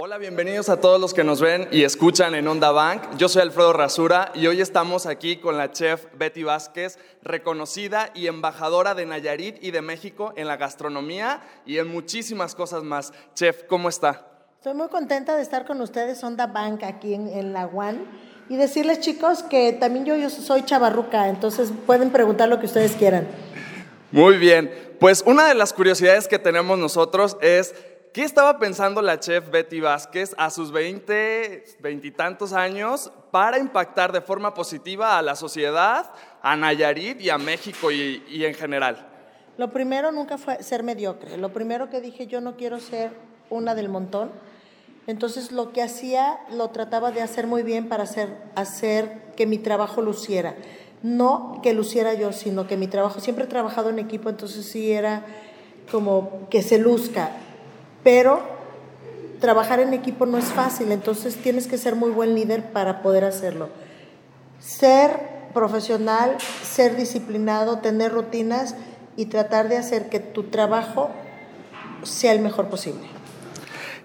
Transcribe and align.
Hola, 0.00 0.16
bienvenidos 0.18 0.68
a 0.68 0.80
todos 0.80 1.00
los 1.00 1.12
que 1.12 1.24
nos 1.24 1.40
ven 1.40 1.66
y 1.72 1.82
escuchan 1.82 2.36
en 2.36 2.46
Onda 2.46 2.70
Bank. 2.70 3.02
Yo 3.16 3.28
soy 3.28 3.42
Alfredo 3.42 3.72
Rasura 3.72 4.30
y 4.32 4.46
hoy 4.46 4.60
estamos 4.60 5.06
aquí 5.06 5.38
con 5.38 5.58
la 5.58 5.72
chef 5.72 6.04
Betty 6.16 6.44
Vázquez, 6.44 7.00
reconocida 7.24 8.10
y 8.14 8.28
embajadora 8.28 8.94
de 8.94 9.06
Nayarit 9.06 9.56
y 9.60 9.72
de 9.72 9.82
México 9.82 10.32
en 10.36 10.46
la 10.46 10.56
gastronomía 10.56 11.40
y 11.66 11.78
en 11.78 11.88
muchísimas 11.88 12.54
cosas 12.54 12.84
más. 12.84 13.12
Chef, 13.34 13.64
¿cómo 13.64 13.88
está? 13.88 14.24
Estoy 14.58 14.74
muy 14.74 14.86
contenta 14.86 15.34
de 15.34 15.42
estar 15.42 15.66
con 15.66 15.80
ustedes, 15.80 16.22
Onda 16.22 16.46
Bank, 16.46 16.84
aquí 16.84 17.14
en, 17.14 17.52
la 17.52 17.66
UAN. 17.66 17.98
Y 18.48 18.54
decirles, 18.54 19.00
chicos, 19.00 19.42
que 19.42 19.72
también 19.72 20.04
yo, 20.04 20.14
yo 20.14 20.30
soy 20.30 20.64
chavarruca, 20.64 21.28
entonces 21.28 21.72
pueden 21.86 22.10
preguntar 22.10 22.48
lo 22.48 22.60
que 22.60 22.66
ustedes 22.66 22.92
quieran. 22.92 23.26
Muy 24.12 24.36
bien. 24.36 24.72
Pues 25.00 25.24
una 25.26 25.48
de 25.48 25.54
las 25.54 25.72
curiosidades 25.72 26.28
que 26.28 26.38
tenemos 26.38 26.78
nosotros 26.78 27.36
es 27.40 27.74
¿Qué 28.12 28.24
estaba 28.24 28.58
pensando 28.58 29.02
la 29.02 29.20
chef 29.20 29.50
Betty 29.50 29.80
Vázquez 29.80 30.34
a 30.38 30.48
sus 30.48 30.72
20, 30.72 31.64
veintitantos 31.80 32.54
años 32.54 33.12
para 33.30 33.58
impactar 33.58 34.12
de 34.12 34.22
forma 34.22 34.54
positiva 34.54 35.18
a 35.18 35.22
la 35.22 35.36
sociedad, 35.36 36.10
a 36.40 36.56
Nayarit 36.56 37.20
y 37.20 37.28
a 37.28 37.36
México 37.36 37.90
y, 37.90 38.24
y, 38.28 38.46
en 38.46 38.54
general? 38.54 39.06
Lo 39.58 39.70
primero 39.70 40.10
nunca 40.10 40.38
fue 40.38 40.62
ser 40.62 40.82
mediocre. 40.82 41.36
Lo 41.36 41.52
primero 41.52 41.90
que 41.90 42.00
dije, 42.00 42.26
yo 42.26 42.40
no 42.40 42.56
quiero 42.56 42.80
ser 42.80 43.10
una 43.50 43.74
del 43.74 43.90
montón. 43.90 44.30
Entonces 45.06 45.52
lo 45.52 45.72
que 45.72 45.82
hacía 45.82 46.38
lo 46.50 46.70
trataba 46.70 47.10
de 47.10 47.20
hacer 47.20 47.46
muy 47.46 47.62
bien 47.62 47.88
para 47.88 48.04
hacer, 48.04 48.36
hacer 48.54 49.20
que 49.36 49.46
mi 49.46 49.58
trabajo 49.58 50.00
luciera. 50.00 50.54
No 51.02 51.60
que 51.62 51.74
luciera 51.74 52.14
yo, 52.14 52.32
sino 52.32 52.66
que 52.66 52.78
mi 52.78 52.86
trabajo, 52.86 53.20
siempre 53.20 53.44
he 53.44 53.48
trabajado 53.48 53.90
en 53.90 53.98
equipo, 53.98 54.30
entonces 54.30 54.64
sí 54.64 54.92
era 54.92 55.26
como 55.90 56.48
que 56.50 56.62
se 56.62 56.78
luzca 56.78 57.32
pero 58.02 58.40
trabajar 59.40 59.80
en 59.80 59.94
equipo 59.94 60.26
no 60.26 60.38
es 60.38 60.46
fácil, 60.46 60.92
entonces 60.92 61.36
tienes 61.36 61.66
que 61.66 61.78
ser 61.78 61.94
muy 61.94 62.10
buen 62.10 62.34
líder 62.34 62.72
para 62.72 63.02
poder 63.02 63.24
hacerlo. 63.24 63.68
Ser 64.58 65.38
profesional, 65.54 66.36
ser 66.62 66.96
disciplinado, 66.96 67.78
tener 67.78 68.12
rutinas 68.12 68.74
y 69.16 69.26
tratar 69.26 69.68
de 69.68 69.76
hacer 69.76 70.08
que 70.08 70.20
tu 70.20 70.44
trabajo 70.44 71.10
sea 72.02 72.32
el 72.32 72.40
mejor 72.40 72.68
posible. 72.68 73.08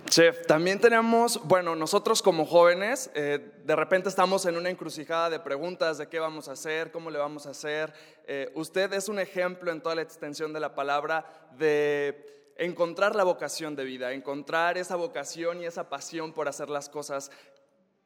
Chef, 0.10 0.46
también 0.46 0.80
tenemos, 0.80 1.42
bueno, 1.46 1.76
nosotros 1.76 2.22
como 2.22 2.46
jóvenes, 2.46 3.10
eh, 3.16 3.54
de 3.66 3.76
repente 3.76 4.10
estamos 4.10 4.46
en 4.46 4.58
una 4.58 4.70
encrucijada 4.70 5.30
de 5.30 5.40
preguntas 5.40 5.98
de 5.98 6.08
qué 6.08 6.20
vamos 6.20 6.50
a 6.50 6.52
hacer, 6.52 6.92
cómo 6.92 7.10
le 7.10 7.18
vamos 7.18 7.48
a 7.48 7.52
hacer. 7.52 7.94
Eh, 8.28 8.52
usted 8.54 8.94
es 8.94 9.10
un 9.10 9.18
ejemplo 9.18 9.72
en 9.72 9.82
toda 9.82 9.96
la 9.96 10.02
extensión 10.04 10.54
de 10.54 10.60
la 10.60 10.76
palabra 10.76 11.26
de 11.58 12.43
encontrar 12.58 13.16
la 13.16 13.24
vocación 13.24 13.76
de 13.76 13.84
vida, 13.84 14.14
encontrar 14.14 14.78
esa 14.78 14.96
vocación 14.96 15.62
y 15.62 15.66
esa 15.66 15.90
pasión 15.90 16.34
por 16.34 16.48
hacer 16.48 16.70
las 16.70 16.90
cosas. 16.90 17.32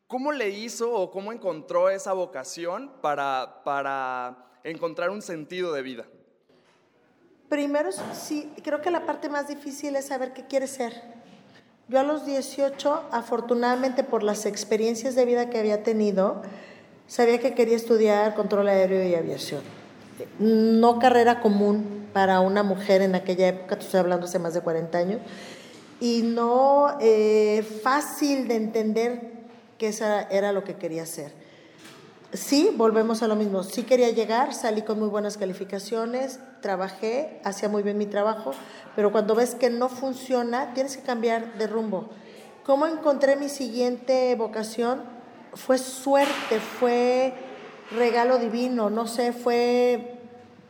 ¿Cómo 0.08 0.31
le 0.31 0.50
hizo 0.50 0.92
o 0.92 1.12
cómo 1.12 1.31
encontró 1.34 1.89
esa 1.89 2.14
vocación 2.14 2.92
para, 3.02 3.62
para 3.64 4.50
encontrar 4.64 5.09
un 5.09 5.22
sentido 5.22 5.73
de 5.73 5.81
vida? 5.81 6.06
Primero, 7.50 7.89
sí, 8.14 8.52
creo 8.64 8.81
que 8.81 8.92
la 8.92 9.06
parte 9.06 9.30
más 9.30 9.48
difícil 9.48 9.95
es 9.95 10.08
saber 10.08 10.34
qué 10.34 10.48
quiere 10.48 10.67
ser. 10.67 10.94
Yo 11.88 12.00
a 12.00 12.04
los 12.04 12.26
18, 12.26 13.09
afortunadamente 13.11 14.04
por 14.04 14.23
las 14.23 14.45
experiencias 14.45 15.16
de 15.16 15.26
vida 15.26 15.50
que 15.50 15.58
había 15.58 15.84
tenido, 15.84 16.42
sabía 17.08 17.39
que 17.39 17.54
quería 17.54 17.78
estudiar 17.78 18.36
control 18.36 18.67
aéreo 18.67 19.08
y 19.08 19.16
aviación. 19.16 19.77
No 20.40 21.00
carrera 21.00 21.40
común, 21.40 22.08
para 22.14 22.40
una 22.40 22.64
mujer 22.64 23.02
en 23.02 23.16
aquella 23.16 23.50
época, 23.50 23.76
estoy 23.76 24.00
hablando 24.00 24.26
hace 24.26 24.40
más 24.40 24.54
de 24.54 24.62
40 24.62 24.98
años, 24.98 25.22
y 26.00 26.22
no 26.23 26.98
eh, 27.00 27.64
fácil 27.84 28.48
de 28.48 28.56
entender 28.56 29.32
que 29.78 29.90
esa 29.90 30.23
era 30.23 30.52
lo 30.52 30.64
que 30.64 30.76
quería 30.76 31.04
hacer. 31.04 31.32
Sí, 32.33 32.72
volvemos 32.76 33.23
a 33.23 33.27
lo 33.27 33.36
mismo, 33.36 33.64
sí 33.64 33.83
quería 33.83 34.10
llegar, 34.10 34.54
salí 34.54 34.82
con 34.82 35.00
muy 35.00 35.08
buenas 35.08 35.38
calificaciones, 35.38 36.39
trabajé, 36.61 37.39
hacía 37.44 37.70
muy 37.70 37.83
bien 37.83 37.98
mi 37.98 38.06
trabajo, 38.06 38.52
pero 38.95 39.11
cuando 39.11 39.33
ves 39.33 39.56
que 39.56 39.70
no 39.70 39.88
funciona, 39.88 40.73
tienes 40.73 40.98
que 40.98 41.04
cambiar 41.04 41.58
de 41.58 41.67
rumbo. 41.67 42.10
¿Cómo 42.66 42.86
encontré 42.86 43.38
mi 43.38 43.48
siguiente 43.48 44.36
vocación? 44.36 45.04
Fue 45.54 45.77
suerte, 45.77 46.60
fue 46.60 47.33
regalo 47.92 48.37
divino, 48.37 48.89
no 48.89 49.08
sé, 49.08 49.31
fue 49.33 50.17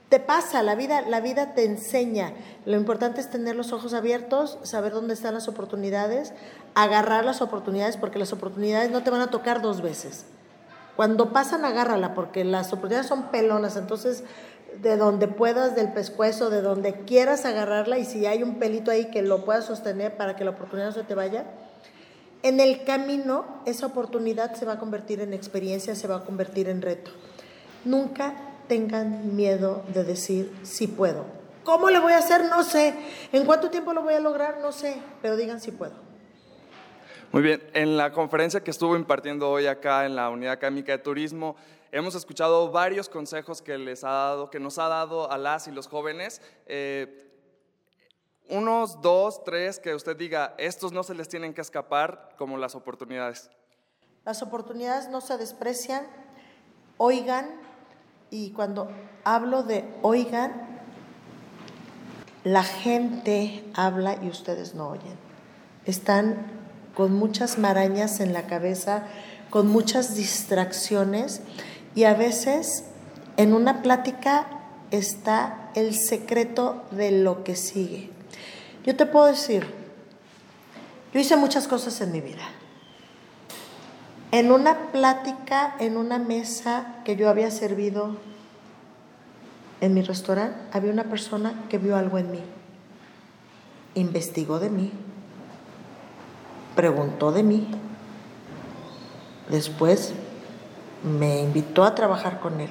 te 0.10 0.22
pasa, 0.22 0.64
la 0.64 0.76
vida, 0.76 1.02
la 1.02 1.20
vida 1.20 1.54
te 1.54 1.66
enseña. 1.66 2.34
Lo 2.66 2.78
importante 2.78 3.20
es 3.20 3.30
tener 3.30 3.56
los 3.56 3.74
ojos 3.74 3.94
abiertos, 3.94 4.58
saber 4.64 4.94
dónde 4.94 5.14
están 5.14 5.34
las 5.34 5.50
oportunidades, 5.50 6.34
agarrar 6.76 7.26
las 7.26 7.42
oportunidades, 7.42 7.98
porque 7.98 8.20
las 8.20 8.32
oportunidades 8.32 8.90
no 8.90 9.04
te 9.04 9.10
van 9.10 9.22
a 9.22 9.32
tocar 9.32 9.62
dos 9.62 9.82
veces. 9.82 10.26
Cuando 10.96 11.34
pasan, 11.34 11.66
agárrala, 11.66 12.14
porque 12.14 12.46
las 12.46 12.68
oportunidades 12.68 13.08
son 13.08 13.24
pelonas, 13.32 13.76
entonces 13.76 14.24
de 14.82 14.96
donde 14.96 15.28
puedas, 15.28 15.76
del 15.76 15.92
pescuezo, 15.92 16.50
de 16.50 16.62
donde 16.62 17.02
quieras 17.02 17.46
agarrarla, 17.46 17.98
y 17.98 18.06
si 18.06 18.26
hay 18.26 18.44
un 18.44 18.60
pelito 18.60 18.92
ahí 18.92 19.12
que 19.12 19.22
lo 19.22 19.44
puedas 19.44 19.66
sostener 19.66 20.16
para 20.16 20.36
que 20.36 20.46
la 20.46 20.52
oportunidad 20.52 20.88
no 20.88 20.94
se 20.94 21.04
te 21.04 21.16
vaya, 21.16 21.46
en 22.44 22.60
el 22.60 22.84
camino 22.84 23.46
esa 23.66 23.88
oportunidad 23.88 24.56
se 24.56 24.66
va 24.66 24.74
a 24.74 24.80
convertir 24.80 25.22
en 25.22 25.34
experiencia, 25.34 25.96
se 25.96 26.08
va 26.08 26.18
a 26.18 26.26
convertir 26.26 26.70
en 26.70 26.82
reto. 26.82 27.12
Nunca 27.86 28.36
tengan 28.68 29.36
miedo 29.36 29.84
de 29.94 30.04
decir 30.04 30.54
sí 30.64 30.88
puedo. 30.88 31.26
¿Cómo 31.64 31.90
le 31.90 32.00
voy 32.00 32.14
a 32.14 32.20
hacer? 32.20 32.46
No 32.46 32.64
sé. 32.64 32.94
¿En 33.32 33.46
cuánto 33.46 33.70
tiempo 33.70 33.94
lo 33.94 34.02
voy 34.02 34.14
a 34.14 34.20
lograr? 34.20 34.60
No 34.62 34.72
sé. 34.72 35.02
Pero 35.22 35.36
digan 35.36 35.60
si 35.60 35.72
puedo. 35.72 35.94
Muy 37.34 37.42
bien. 37.42 37.62
En 37.74 37.98
la 37.98 38.14
conferencia 38.14 38.64
que 38.64 38.72
estuvo 38.72 38.96
impartiendo 38.96 39.50
hoy 39.50 39.68
acá 39.68 40.06
en 40.06 40.16
la 40.16 40.30
Unidad 40.30 40.54
Académica 40.54 40.94
de 40.94 41.00
Turismo, 41.00 41.58
hemos 41.92 42.16
escuchado 42.16 42.72
varios 42.72 43.10
consejos 43.10 43.62
que 43.62 43.78
les 43.78 44.06
ha 44.06 44.12
dado, 44.12 44.50
que 44.50 44.62
nos 44.62 44.78
ha 44.80 44.88
dado 44.88 45.30
a 45.30 45.38
las 45.38 45.68
y 45.68 45.72
los 45.72 45.88
jóvenes. 45.88 46.42
Eh, 46.68 47.27
unos, 48.50 49.02
dos, 49.02 49.44
tres, 49.44 49.80
que 49.80 49.94
usted 49.94 50.16
diga, 50.16 50.56
estos 50.58 50.92
no 50.92 51.04
se 51.04 51.14
les 51.14 51.28
tienen 51.28 51.54
que 51.54 51.62
escapar 51.62 52.34
como 52.38 52.58
las 52.58 52.76
oportunidades. 52.76 53.50
Las 54.26 54.42
oportunidades 54.42 55.10
no 55.10 55.22
se 55.22 55.38
desprecian, 55.38 56.06
oigan, 56.98 57.50
y 58.30 58.52
cuando 58.52 58.90
hablo 59.24 59.64
de 59.64 59.86
oigan, 60.02 60.80
la 62.44 62.64
gente 62.64 63.64
habla 63.74 64.18
y 64.22 64.30
ustedes 64.30 64.76
no 64.76 64.90
oyen. 64.90 65.18
Están 65.86 66.46
con 66.96 67.14
muchas 67.14 67.58
marañas 67.58 68.20
en 68.20 68.34
la 68.34 68.48
cabeza, 68.48 69.08
con 69.50 69.68
muchas 69.68 70.16
distracciones 70.16 71.42
y 71.96 72.04
a 72.04 72.14
veces 72.14 72.86
en 73.38 73.54
una 73.54 73.82
plática 73.82 74.48
está 74.92 75.72
el 75.76 75.96
secreto 75.96 76.84
de 76.92 77.12
lo 77.12 77.44
que 77.44 77.56
sigue. 77.56 78.17
Yo 78.88 78.96
te 78.96 79.06
puedo 79.06 79.26
decir, 79.26 79.68
yo 81.14 81.20
hice 81.20 81.36
muchas 81.36 81.68
cosas 81.68 82.00
en 82.00 82.14
mi 82.14 82.22
vida. 82.22 82.44
En 84.32 84.50
una 84.50 84.94
plática, 84.94 85.76
en 85.80 85.98
una 85.98 86.20
mesa 86.20 86.96
que 87.04 87.18
yo 87.18 87.28
había 87.28 87.52
servido 87.52 88.16
en 89.82 89.94
mi 89.94 90.04
restaurante, 90.04 90.58
había 90.72 90.94
una 90.94 91.04
persona 91.04 91.66
que 91.68 91.78
vio 91.80 91.98
algo 91.98 92.18
en 92.18 92.32
mí, 92.32 92.40
investigó 93.94 94.58
de 94.58 94.70
mí, 94.70 94.94
preguntó 96.74 97.34
de 97.34 97.44
mí, 97.44 97.68
después 99.50 100.14
me 101.04 101.42
invitó 101.42 101.84
a 101.84 101.94
trabajar 101.94 102.40
con 102.40 102.62
él. 102.62 102.70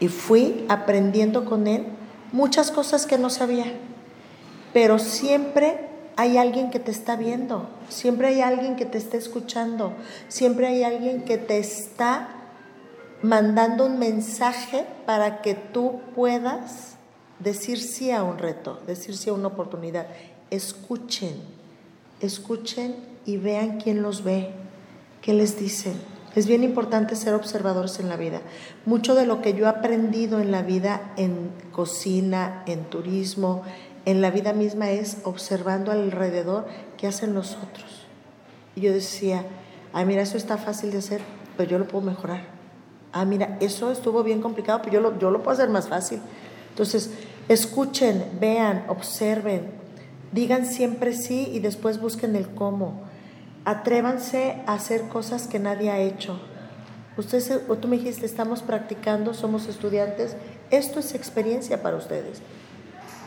Y 0.00 0.08
fui 0.08 0.66
aprendiendo 0.68 1.44
con 1.44 1.68
él 1.68 1.86
muchas 2.32 2.72
cosas 2.72 3.06
que 3.06 3.16
no 3.16 3.30
sabía, 3.30 3.66
pero 4.74 4.98
siempre 4.98 5.78
hay 6.16 6.36
alguien 6.36 6.70
que 6.70 6.80
te 6.80 6.90
está 6.90 7.16
viendo, 7.16 7.68
siempre 7.88 8.26
hay 8.26 8.40
alguien 8.40 8.76
que 8.76 8.84
te 8.84 8.98
está 8.98 9.16
escuchando, 9.16 9.94
siempre 10.28 10.66
hay 10.66 10.82
alguien 10.82 11.22
que 11.22 11.38
te 11.38 11.58
está 11.58 12.28
mandando 13.22 13.86
un 13.86 13.98
mensaje 13.98 14.84
para 15.06 15.42
que 15.42 15.54
tú 15.54 16.00
puedas 16.14 16.96
decir 17.38 17.80
sí 17.80 18.10
a 18.10 18.24
un 18.24 18.36
reto, 18.36 18.80
decir 18.86 19.16
sí 19.16 19.30
a 19.30 19.32
una 19.32 19.48
oportunidad. 19.48 20.08
Escuchen, 20.50 21.36
escuchen 22.20 22.96
y 23.24 23.36
vean 23.36 23.80
quién 23.80 24.02
los 24.02 24.24
ve, 24.24 24.50
qué 25.22 25.34
les 25.34 25.58
dicen. 25.58 25.94
Es 26.34 26.46
bien 26.48 26.64
importante 26.64 27.14
ser 27.14 27.34
observadores 27.34 28.00
en 28.00 28.08
la 28.08 28.16
vida. 28.16 28.40
Mucho 28.86 29.14
de 29.14 29.24
lo 29.24 29.40
que 29.40 29.54
yo 29.54 29.66
he 29.66 29.68
aprendido 29.68 30.40
en 30.40 30.50
la 30.50 30.62
vida, 30.62 31.12
en 31.16 31.52
cocina, 31.70 32.64
en 32.66 32.84
turismo, 32.84 33.62
en 34.04 34.20
la 34.20 34.30
vida 34.30 34.52
misma 34.52 34.90
es 34.90 35.18
observando 35.24 35.90
alrededor 35.90 36.66
qué 36.96 37.06
hacen 37.06 37.34
los 37.34 37.56
otros. 37.56 38.06
Y 38.76 38.82
yo 38.82 38.92
decía, 38.92 39.44
ay, 39.92 40.04
mira, 40.04 40.22
eso 40.22 40.36
está 40.36 40.56
fácil 40.56 40.90
de 40.90 40.98
hacer, 40.98 41.20
pero 41.56 41.70
yo 41.70 41.78
lo 41.78 41.88
puedo 41.88 42.04
mejorar. 42.04 42.44
Ah, 43.12 43.24
mira, 43.24 43.56
eso 43.60 43.90
estuvo 43.90 44.22
bien 44.22 44.40
complicado, 44.40 44.80
pero 44.82 44.94
yo 44.94 45.00
lo, 45.00 45.18
yo 45.18 45.30
lo 45.30 45.42
puedo 45.42 45.54
hacer 45.54 45.70
más 45.70 45.88
fácil. 45.88 46.20
Entonces, 46.70 47.10
escuchen, 47.48 48.24
vean, 48.40 48.84
observen, 48.88 49.84
Digan 50.34 50.66
siempre 50.66 51.12
sí 51.12 51.48
y 51.52 51.60
después 51.60 52.00
busquen 52.00 52.34
el 52.34 52.48
cómo. 52.48 53.02
Atrévanse 53.64 54.60
a 54.66 54.74
hacer 54.74 55.02
cosas 55.02 55.46
que 55.46 55.60
nadie 55.60 55.92
ha 55.92 56.00
hecho. 56.00 56.40
Ustedes, 57.16 57.60
o 57.68 57.76
tú 57.76 57.86
me 57.86 57.98
dijiste, 57.98 58.26
estamos 58.26 58.60
practicando, 58.60 59.32
somos 59.32 59.68
estudiantes. 59.68 60.36
Esto 60.72 60.98
es 60.98 61.14
experiencia 61.14 61.84
para 61.84 61.96
ustedes. 61.96 62.42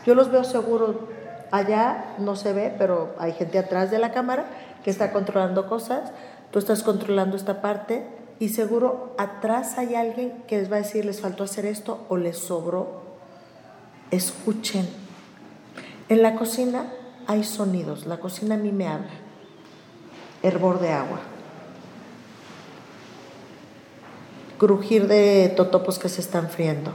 Yo 0.08 0.16
los 0.16 0.32
veo 0.32 0.46
seguro 0.46 1.10
allá, 1.52 2.16
no 2.18 2.38
se 2.38 2.54
ve, 2.54 2.74
pero 2.78 3.14
hay 3.20 3.34
gente 3.34 3.60
atrás 3.60 3.92
de 3.92 4.00
la 4.00 4.14
cámara 4.14 4.46
que 4.82 4.90
está 4.90 5.12
controlando 5.12 5.68
cosas. 5.68 6.14
Tú 6.50 6.60
estás 6.60 6.82
controlando 6.82 7.36
esta 7.36 7.62
parte 7.62 8.08
y 8.40 8.50
seguro 8.50 9.14
atrás 9.18 9.78
hay 9.78 9.96
alguien 9.96 10.46
que 10.48 10.60
les 10.60 10.72
va 10.72 10.78
a 10.78 10.80
decir, 10.80 11.04
les 11.04 11.20
faltó 11.20 11.44
hacer 11.44 11.66
esto 11.66 12.06
o 12.08 12.16
les 12.16 12.38
sobró. 12.38 13.02
Escuchen. 14.10 14.88
En 16.08 16.22
la 16.22 16.36
cocina 16.36 16.86
hay 17.28 17.44
sonidos. 17.44 18.06
La 18.06 18.22
cocina 18.22 18.56
a 18.56 18.58
mí 18.58 18.72
me 18.72 18.88
habla. 18.88 19.12
Hervor 20.42 20.80
de 20.80 20.94
agua. 20.94 21.20
Crujir 24.58 25.10
de 25.10 25.52
totopos 25.58 26.00
que 26.00 26.08
se 26.08 26.22
están 26.22 26.50
friendo. 26.50 26.94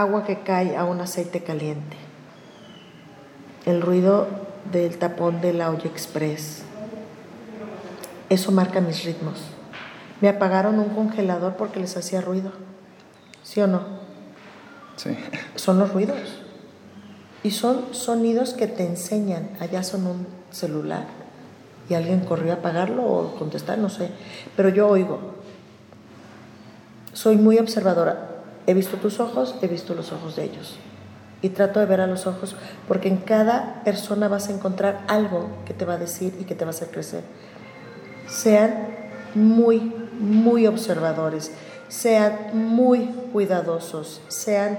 Agua 0.00 0.24
que 0.24 0.40
cae 0.40 0.76
a 0.76 0.84
un 0.84 1.00
aceite 1.00 1.42
caliente. 1.42 1.96
El 3.66 3.82
ruido 3.82 4.28
del 4.70 4.98
tapón 4.98 5.40
de 5.40 5.52
la 5.52 5.70
olla 5.70 5.86
express 5.86 6.62
eso 8.28 8.52
marca 8.52 8.80
mis 8.80 9.04
ritmos. 9.04 9.38
Me 10.20 10.28
apagaron 10.28 10.78
un 10.78 10.90
congelador 10.90 11.56
porque 11.56 11.80
les 11.80 11.96
hacía 11.96 12.20
ruido. 12.20 12.52
¿Sí 13.42 13.60
o 13.60 13.66
no? 13.66 13.80
Sí. 14.96 15.16
Son 15.54 15.78
los 15.78 15.92
ruidos. 15.92 16.18
Y 17.42 17.52
son 17.52 17.94
sonidos 17.94 18.52
que 18.52 18.66
te 18.66 18.84
enseñan. 18.84 19.50
Allá 19.60 19.82
son 19.82 20.06
un 20.06 20.26
celular. 20.50 21.06
Y 21.88 21.94
alguien 21.94 22.20
corrió 22.20 22.52
a 22.52 22.56
apagarlo 22.56 23.04
o 23.04 23.34
contestar, 23.36 23.78
no 23.78 23.88
sé. 23.88 24.10
Pero 24.56 24.68
yo 24.68 24.88
oigo. 24.88 25.18
Soy 27.14 27.36
muy 27.36 27.58
observadora. 27.58 28.37
He 28.68 28.74
visto 28.74 28.98
tus 28.98 29.18
ojos, 29.18 29.56
he 29.60 29.66
visto 29.66 29.96
los 29.96 30.12
ojos 30.12 30.36
de 30.36 30.44
ellos. 30.44 30.76
Y 31.42 31.48
trato 31.48 31.80
de 31.80 31.86
ver 31.86 32.00
a 32.00 32.06
los 32.06 32.28
ojos 32.28 32.54
porque 32.86 33.08
en 33.08 33.16
cada 33.16 33.82
persona 33.82 34.28
vas 34.28 34.48
a 34.48 34.52
encontrar 34.52 35.04
algo 35.08 35.48
que 35.66 35.74
te 35.74 35.84
va 35.84 35.94
a 35.94 35.98
decir 35.98 36.32
y 36.38 36.44
que 36.44 36.54
te 36.54 36.64
va 36.64 36.70
a 36.70 36.74
hacer 36.74 36.88
crecer 36.88 37.24
sean 38.28 38.96
muy, 39.34 39.80
muy 40.20 40.66
observadores, 40.66 41.50
sean 41.88 42.50
muy 42.52 43.06
cuidadosos, 43.32 44.20
sean 44.28 44.78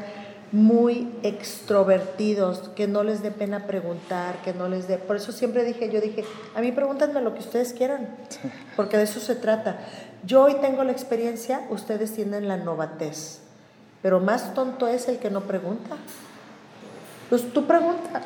muy 0.52 1.12
extrovertidos, 1.22 2.70
que 2.76 2.88
no 2.88 3.04
les 3.04 3.22
dé 3.22 3.30
pena 3.30 3.68
preguntar, 3.68 4.42
que 4.44 4.54
no 4.54 4.68
les 4.68 4.88
dé... 4.88 4.98
Por 4.98 5.16
eso 5.16 5.32
siempre 5.32 5.64
dije, 5.64 5.92
yo 5.92 6.02
dije, 6.02 6.24
a 6.56 6.62
mí 6.62 6.72
pregúntenme 6.72 7.22
lo 7.22 7.34
que 7.34 7.40
ustedes 7.40 7.74
quieran, 7.74 8.16
porque 8.76 8.98
de 8.98 9.04
eso 9.04 9.20
se 9.20 9.36
trata. 9.36 9.80
Yo 10.26 10.44
hoy 10.44 10.56
tengo 10.56 10.84
la 10.84 10.92
experiencia, 10.92 11.68
ustedes 11.70 12.14
tienen 12.14 12.48
la 12.48 12.58
novatez, 12.58 13.42
pero 14.02 14.20
más 14.20 14.54
tonto 14.54 14.88
es 14.88 15.08
el 15.08 15.20
que 15.20 15.30
no 15.30 15.42
pregunta. 15.42 15.96
Pues 17.30 17.54
tú 17.54 17.66
pregunta, 17.66 18.22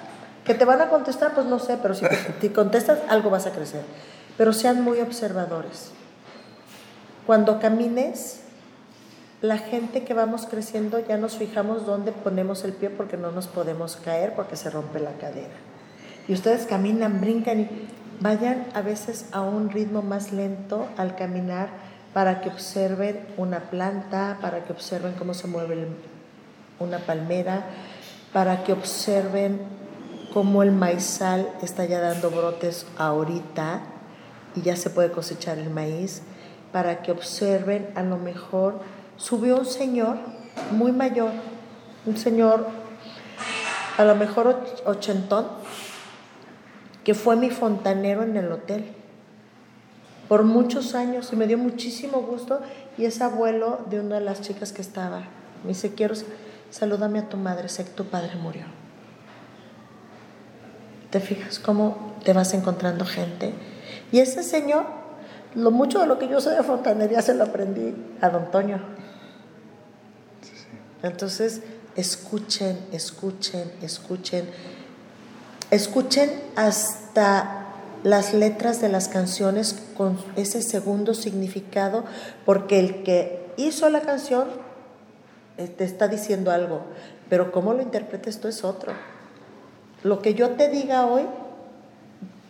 que 0.45 0.53
te 0.53 0.65
van 0.65 0.81
a 0.81 0.89
contestar, 0.89 1.33
pues 1.33 1.45
no 1.45 1.59
sé, 1.59 1.77
pero 1.81 1.93
si 1.93 2.05
te 2.41 2.53
contestas, 2.53 2.99
algo 3.09 3.29
vas 3.29 3.45
a 3.47 3.51
crecer 3.51 3.83
pero 4.37 4.53
sean 4.53 4.83
muy 4.83 4.99
observadores. 4.99 5.91
Cuando 7.25 7.59
camines, 7.59 8.41
la 9.41 9.57
gente 9.57 10.03
que 10.03 10.13
vamos 10.13 10.45
creciendo 10.45 10.99
ya 10.99 11.17
nos 11.17 11.37
fijamos 11.37 11.85
dónde 11.85 12.11
ponemos 12.11 12.63
el 12.63 12.73
pie 12.73 12.89
porque 12.89 13.17
no 13.17 13.31
nos 13.31 13.47
podemos 13.47 13.95
caer 13.97 14.33
porque 14.35 14.55
se 14.55 14.69
rompe 14.69 14.99
la 14.99 15.13
cadera. 15.13 15.53
Y 16.27 16.33
ustedes 16.33 16.65
caminan, 16.65 17.21
brincan 17.21 17.61
y 17.61 17.69
vayan 18.19 18.65
a 18.73 18.81
veces 18.81 19.25
a 19.31 19.41
un 19.41 19.69
ritmo 19.69 20.01
más 20.01 20.31
lento 20.31 20.87
al 20.97 21.15
caminar 21.15 21.69
para 22.13 22.41
que 22.41 22.49
observen 22.49 23.25
una 23.37 23.71
planta, 23.71 24.37
para 24.41 24.63
que 24.63 24.71
observen 24.71 25.13
cómo 25.13 25.33
se 25.33 25.47
mueve 25.47 25.87
una 26.79 26.99
palmera, 26.99 27.65
para 28.31 28.63
que 28.63 28.71
observen 28.71 29.61
cómo 30.33 30.63
el 30.63 30.71
maizal 30.71 31.49
está 31.61 31.85
ya 31.85 31.99
dando 31.99 32.29
brotes 32.29 32.85
ahorita 32.97 33.81
y 34.55 34.61
ya 34.61 34.75
se 34.75 34.89
puede 34.89 35.11
cosechar 35.11 35.57
el 35.57 35.69
maíz, 35.69 36.21
para 36.71 37.01
que 37.01 37.11
observen, 37.11 37.89
a 37.95 38.03
lo 38.03 38.17
mejor 38.17 38.79
subió 39.17 39.57
un 39.57 39.65
señor 39.65 40.17
muy 40.71 40.91
mayor, 40.91 41.31
un 42.05 42.17
señor 42.17 42.67
a 43.97 44.03
lo 44.03 44.15
mejor 44.15 44.63
ochentón, 44.85 45.47
que 47.03 47.13
fue 47.13 47.35
mi 47.35 47.49
fontanero 47.49 48.23
en 48.23 48.37
el 48.37 48.51
hotel 48.51 48.95
por 50.33 50.45
muchos 50.45 50.95
años 50.95 51.29
y 51.31 51.35
me 51.35 51.45
dio 51.45 51.59
muchísimo 51.59 52.23
gusto 52.23 52.59
y 52.97 53.05
es 53.05 53.21
abuelo 53.21 53.81
de 53.91 53.99
una 53.99 54.15
de 54.15 54.21
las 54.21 54.41
chicas 54.41 54.71
que 54.71 54.81
estaba. 54.81 55.19
Me 55.61 55.69
dice, 55.69 55.93
quiero, 55.93 56.15
salúdame 56.71 57.19
a 57.19 57.29
tu 57.29 57.37
madre, 57.37 57.69
sé 57.69 57.83
que 57.83 57.91
tu 57.91 58.05
padre 58.05 58.35
murió. 58.37 58.63
¿Te 61.11 61.19
fijas 61.19 61.59
cómo 61.59 62.15
te 62.23 62.33
vas 62.33 62.55
encontrando 62.55 63.05
gente? 63.05 63.53
Y 64.11 64.21
ese 64.21 64.41
señor, 64.41 64.85
lo 65.53 65.69
mucho 65.69 65.99
de 65.99 66.07
lo 66.07 66.17
que 66.17 66.27
yo 66.27 66.41
sé 66.41 66.49
de 66.49 66.63
fontanería 66.63 67.21
se 67.21 67.35
lo 67.35 67.43
aprendí 67.43 67.93
a 68.19 68.29
don 68.29 68.49
Toño. 68.49 68.81
Entonces, 71.03 71.61
escuchen, 71.95 72.79
escuchen, 72.91 73.71
escuchen. 73.83 74.49
Escuchen 75.69 76.31
hasta 76.55 77.62
las 78.03 78.33
letras 78.33 78.81
de 78.81 78.89
las 78.89 79.07
canciones 79.07 79.81
con 79.95 80.17
ese 80.35 80.61
segundo 80.61 81.13
significado, 81.13 82.03
porque 82.45 82.79
el 82.79 83.03
que 83.03 83.45
hizo 83.57 83.89
la 83.89 84.01
canción 84.01 84.47
eh, 85.57 85.67
te 85.67 85.83
está 85.83 86.07
diciendo 86.07 86.51
algo, 86.51 86.81
pero 87.29 87.51
cómo 87.51 87.73
lo 87.73 87.81
interpretes 87.81 88.39
tú 88.39 88.47
es 88.47 88.63
otro. 88.63 88.93
Lo 90.03 90.21
que 90.21 90.33
yo 90.33 90.51
te 90.51 90.69
diga 90.69 91.05
hoy 91.05 91.23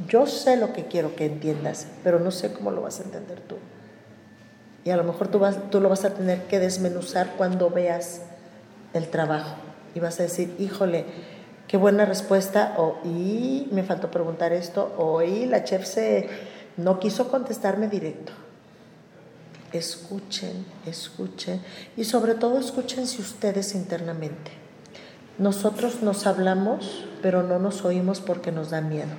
yo 0.08 0.28
sé 0.28 0.58
lo 0.58 0.74
que 0.74 0.86
quiero 0.86 1.16
que 1.16 1.26
entiendas, 1.26 1.88
pero 2.04 2.20
no 2.20 2.32
sé 2.32 2.52
cómo 2.52 2.72
lo 2.72 2.82
vas 2.82 3.00
a 3.00 3.04
entender 3.04 3.40
tú. 3.42 3.56
Y 4.84 4.90
a 4.90 4.98
lo 4.98 5.04
mejor 5.04 5.28
tú, 5.30 5.40
vas, 5.40 5.70
tú 5.70 5.80
lo 5.80 5.90
vas 5.90 6.04
a 6.04 6.14
tener 6.14 6.44
que 6.44 6.60
desmenuzar 6.60 7.34
cuando 7.38 7.70
veas 7.70 8.22
el 8.94 9.08
trabajo. 9.08 9.56
Y 9.96 10.00
vas 10.00 10.20
a 10.20 10.24
decir, 10.24 10.54
híjole, 10.60 11.06
qué 11.74 11.78
buena 11.78 12.06
respuesta, 12.06 12.76
o 12.78 13.00
y 13.04 13.68
me 13.72 13.82
faltó 13.82 14.12
preguntar 14.12 14.54
esto, 14.54 14.94
o 14.96 15.24
y 15.24 15.48
la 15.48 15.64
chef 15.64 15.88
se 15.88 16.30
no 16.78 17.00
quiso 17.00 17.30
contestarme 17.30 17.88
directo. 17.88 18.32
Escuchen, 19.72 20.68
escuchen, 20.86 21.64
y 21.98 22.04
sobre 22.04 22.36
todo 22.36 22.60
escúchense 22.60 23.20
ustedes 23.24 23.74
internamente. 23.74 24.52
Nosotros 25.40 26.04
nos 26.04 26.28
hablamos, 26.28 27.08
pero 27.24 27.42
no 27.42 27.58
nos 27.58 27.84
oímos 27.84 28.22
porque 28.22 28.52
nos 28.52 28.70
da 28.70 28.82
miedo. 28.82 29.16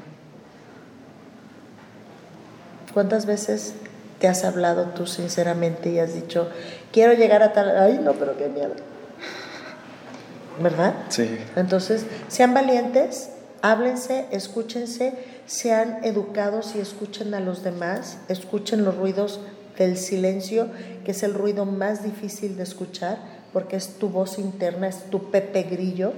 ¿Cuántas 2.93 3.27
veces 3.27 3.75
te 4.21 4.29
has 4.29 4.45
hablado 4.45 4.91
tú 4.91 5.09
sinceramente 5.09 5.91
y 5.91 5.99
has 5.99 6.15
dicho, 6.15 6.49
quiero 6.93 7.15
llegar 7.15 7.43
a 7.43 7.53
tal, 7.53 7.77
ay 7.77 7.99
no, 8.01 8.13
pero 8.13 8.39
qué 8.39 8.49
miedo? 8.49 8.94
¿Verdad? 10.61 10.95
Sí. 11.09 11.39
Entonces, 11.57 12.07
sean 12.29 12.55
valientes, 12.55 13.31
háblense, 13.63 14.27
escúchense, 14.31 15.15
sean 15.47 15.99
educados 16.05 16.75
y 16.77 16.81
escuchen 16.81 17.35
a 17.35 17.41
los 17.41 17.65
demás, 17.65 18.19
escuchen 18.29 18.85
los 18.85 18.97
ruidos 18.97 19.41
del 19.79 19.97
silencio, 19.97 20.69
que 21.05 21.11
es 21.11 21.23
el 21.23 21.35
ruido 21.35 21.65
más 21.65 22.05
difícil 22.05 22.57
de 22.57 22.63
escuchar, 22.63 23.19
porque 23.53 23.77
es 23.77 23.99
tu 23.99 24.09
voz 24.09 24.39
interna, 24.39 24.89
es 24.89 25.11
tu 25.11 25.31
Pepe 25.31 25.63
Grillo 25.65 26.13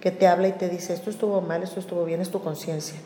que 0.00 0.10
te 0.10 0.26
habla 0.26 0.48
y 0.48 0.52
te 0.52 0.68
dice, 0.68 0.94
esto 0.94 1.10
estuvo 1.10 1.40
mal, 1.40 1.62
esto 1.62 1.80
estuvo 1.80 2.04
bien, 2.04 2.20
es 2.20 2.30
tu 2.30 2.40
conciencia. 2.40 2.98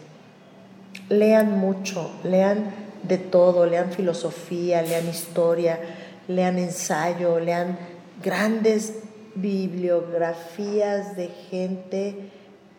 Lean 1.09 1.59
mucho, 1.59 2.11
lean 2.23 2.71
de 3.03 3.19
todo, 3.19 3.67
lean 3.67 3.91
filosofía, 3.93 4.83
lean 4.83 5.09
historia, 5.09 5.79
lean 6.29 6.59
ensayo, 6.59 7.41
lean 7.41 7.79
grandes 8.23 8.95
bibliografías 9.35 11.17
de 11.17 11.29
gente 11.29 12.31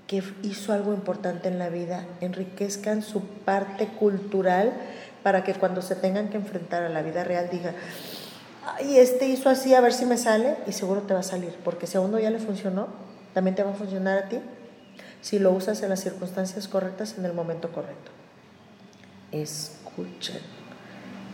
que 0.07 0.23
hizo 0.43 0.73
algo 0.73 0.93
importante 0.93 1.47
en 1.47 1.59
la 1.59 1.69
vida, 1.69 2.05
enriquezcan 2.21 3.01
su 3.01 3.21
parte 3.21 3.87
cultural 3.87 4.73
para 5.23 5.43
que 5.43 5.53
cuando 5.53 5.81
se 5.81 5.95
tengan 5.95 6.29
que 6.29 6.37
enfrentar 6.37 6.83
a 6.83 6.89
la 6.89 7.01
vida 7.01 7.23
real 7.23 7.49
digan, 7.49 7.75
ay, 8.65 8.97
este 8.97 9.27
hizo 9.27 9.49
así, 9.49 9.73
a 9.73 9.81
ver 9.81 9.93
si 9.93 10.05
me 10.05 10.17
sale, 10.17 10.57
y 10.67 10.73
seguro 10.73 11.01
te 11.01 11.13
va 11.13 11.21
a 11.21 11.23
salir, 11.23 11.55
porque 11.63 11.87
si 11.87 11.97
a 11.97 12.01
uno 12.01 12.19
ya 12.19 12.29
le 12.29 12.39
funcionó, 12.39 12.87
también 13.33 13.55
te 13.55 13.63
va 13.63 13.71
a 13.71 13.75
funcionar 13.75 14.17
a 14.17 14.29
ti 14.29 14.39
si 15.21 15.39
lo 15.39 15.51
usas 15.51 15.81
en 15.81 15.89
las 15.89 16.01
circunstancias 16.01 16.67
correctas 16.67 17.15
en 17.17 17.25
el 17.25 17.33
momento 17.33 17.71
correcto. 17.71 18.11
Es 19.31 19.71
escuchen. 19.93 20.41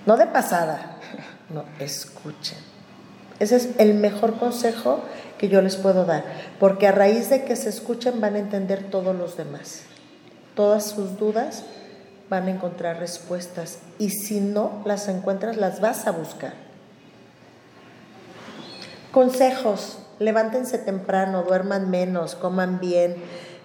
No 0.05 0.17
de 0.17 0.27
pasada, 0.27 0.97
no, 1.49 1.63
escuchen. 1.79 2.57
Ese 3.39 3.55
es 3.55 3.69
el 3.77 3.93
mejor 3.93 4.37
consejo 4.37 5.01
que 5.37 5.47
yo 5.47 5.61
les 5.61 5.77
puedo 5.77 6.05
dar, 6.05 6.25
porque 6.59 6.87
a 6.87 6.91
raíz 6.91 7.29
de 7.29 7.45
que 7.45 7.55
se 7.55 7.69
escuchen 7.69 8.19
van 8.19 8.35
a 8.35 8.39
entender 8.39 8.83
todos 8.91 9.15
los 9.15 9.37
demás. 9.37 9.83
Todas 10.55 10.85
sus 10.85 11.17
dudas 11.17 11.63
van 12.29 12.47
a 12.47 12.51
encontrar 12.51 12.99
respuestas 12.99 13.79
y 13.97 14.09
si 14.09 14.41
no 14.41 14.81
las 14.85 15.07
encuentras 15.07 15.55
las 15.55 15.79
vas 15.79 16.05
a 16.05 16.11
buscar. 16.11 16.53
Consejos, 19.11 19.99
levántense 20.19 20.77
temprano, 20.77 21.43
duerman 21.43 21.89
menos, 21.89 22.35
coman 22.35 22.79
bien, 22.79 23.15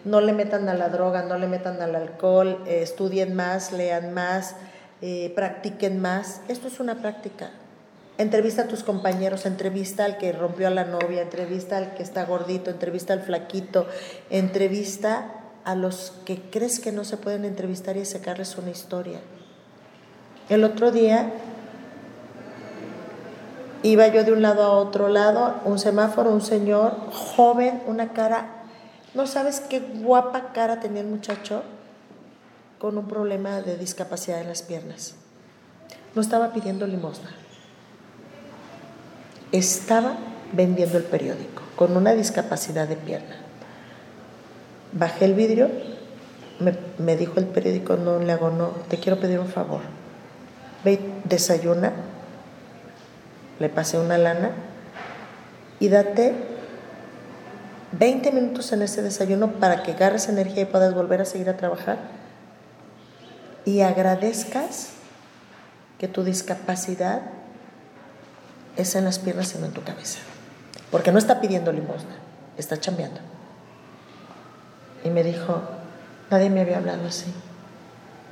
no 0.04 0.20
le 0.20 0.32
metan 0.32 0.68
a 0.68 0.74
la 0.74 0.88
droga, 0.88 1.22
no 1.22 1.36
le 1.36 1.48
metan 1.48 1.82
al 1.82 1.96
alcohol, 1.96 2.62
eh, 2.66 2.82
estudien 2.82 3.34
más, 3.34 3.72
lean 3.72 4.14
más, 4.14 4.54
eh, 5.02 5.32
practiquen 5.34 6.00
más. 6.00 6.40
Esto 6.48 6.68
es 6.68 6.80
una 6.80 6.96
práctica. 6.96 7.50
Entrevista 8.16 8.62
a 8.62 8.68
tus 8.68 8.84
compañeros, 8.84 9.44
entrevista 9.44 10.04
al 10.04 10.18
que 10.18 10.30
rompió 10.30 10.68
a 10.68 10.70
la 10.70 10.84
novia, 10.84 11.22
entrevista 11.22 11.78
al 11.78 11.94
que 11.94 12.04
está 12.04 12.24
gordito, 12.24 12.70
entrevista 12.70 13.12
al 13.12 13.20
flaquito, 13.20 13.88
entrevista 14.30 15.32
a 15.64 15.74
los 15.74 16.12
que 16.24 16.40
crees 16.40 16.78
que 16.78 16.92
no 16.92 17.04
se 17.04 17.16
pueden 17.16 17.44
entrevistar 17.44 17.96
y 17.96 18.04
sacarles 18.04 18.56
una 18.56 18.70
historia. 18.70 19.18
El 20.48 20.62
otro 20.62 20.92
día 20.92 21.32
iba 23.82 24.06
yo 24.08 24.22
de 24.22 24.32
un 24.32 24.42
lado 24.42 24.62
a 24.62 24.70
otro 24.70 25.08
lado, 25.08 25.56
un 25.64 25.78
semáforo, 25.80 26.30
un 26.30 26.40
señor 26.40 26.96
joven, 27.10 27.82
una 27.86 28.12
cara, 28.12 28.46
no 29.14 29.26
sabes 29.26 29.60
qué 29.60 29.80
guapa 29.80 30.52
cara 30.52 30.78
tenía 30.78 31.00
el 31.00 31.08
muchacho 31.08 31.62
con 32.78 32.96
un 32.96 33.08
problema 33.08 33.60
de 33.60 33.76
discapacidad 33.76 34.40
en 34.40 34.48
las 34.48 34.62
piernas. 34.62 35.14
No 36.14 36.22
estaba 36.22 36.52
pidiendo 36.52 36.86
limosna, 36.86 37.30
estaba 39.58 40.16
vendiendo 40.52 40.98
el 40.98 41.04
periódico 41.04 41.62
con 41.76 41.96
una 41.96 42.12
discapacidad 42.12 42.88
de 42.88 42.96
pierna. 42.96 43.36
Bajé 44.92 45.24
el 45.24 45.34
vidrio, 45.34 45.70
me, 46.98 47.16
dijo 47.16 47.40
el 47.40 47.46
periódico, 47.46 47.96
no 47.96 48.18
le 48.18 48.32
hago, 48.32 48.50
no, 48.50 48.68
te 48.88 48.98
quiero 48.98 49.18
pedir 49.18 49.40
un 49.40 49.48
favor. 49.48 49.80
Ve, 50.84 51.00
desayuna, 51.24 51.92
le 53.58 53.68
pasé 53.68 53.98
una 53.98 54.18
lana 54.18 54.50
y 55.80 55.88
date 55.88 56.34
20 57.92 58.32
minutos 58.32 58.72
en 58.72 58.82
ese 58.82 59.02
desayuno 59.02 59.52
para 59.52 59.82
que 59.82 59.92
agarres 59.92 60.28
energía 60.28 60.62
y 60.62 60.66
puedas 60.66 60.94
volver 60.94 61.20
a 61.20 61.24
seguir 61.24 61.48
a 61.48 61.56
trabajar 61.56 61.98
y 63.64 63.80
agradezcas 63.80 64.90
que 65.98 66.08
tu 66.08 66.22
discapacidad 66.22 67.22
es 68.76 68.94
en 68.94 69.04
las 69.04 69.18
piernas 69.18 69.54
y 69.54 69.58
no 69.58 69.66
en 69.66 69.72
tu 69.72 69.82
cabeza. 69.82 70.18
Porque 70.90 71.12
no 71.12 71.18
está 71.18 71.40
pidiendo 71.40 71.72
limosna, 71.72 72.16
está 72.56 72.78
chambeando. 72.78 73.20
Y 75.04 75.10
me 75.10 75.22
dijo, 75.22 75.60
nadie 76.30 76.50
me 76.50 76.60
había 76.60 76.78
hablado 76.78 77.06
así, 77.06 77.32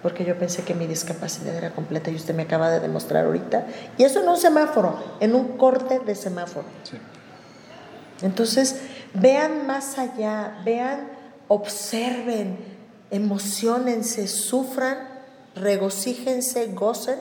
porque 0.03 0.25
yo 0.25 0.39
pensé 0.39 0.63
que 0.65 0.75
mi 0.75 0.87
discapacidad 0.87 1.55
era 1.55 1.71
completa 1.71 2.11
y 2.11 2.17
usted 2.17 2.35
me 2.35 2.43
acaba 2.43 2.71
de 2.71 2.81
demostrar 2.81 3.27
ahorita. 3.27 3.67
Y 3.99 4.05
eso 4.05 4.21
en 4.21 4.29
un 4.29 4.37
semáforo, 4.37 4.99
en 5.21 5.35
un 5.35 5.57
corte 5.57 5.99
de 6.01 6.15
semáforo. 6.15 6.67
Entonces, 8.23 8.81
vean 9.15 9.67
más 9.67 9.99
allá, 9.99 10.61
vean, 10.65 11.09
observen, 11.49 12.59
emocionense, 13.11 14.27
sufran, 14.27 14.99
regocíjense, 15.55 16.67
gocen 16.69 17.19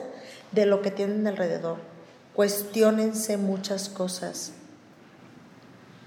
de 0.52 0.66
lo 0.66 0.82
que 0.82 0.90
tienen 0.90 1.26
alrededor. 1.26 1.91
Cuestiónense 2.34 3.36
muchas 3.36 3.88
cosas. 3.88 4.52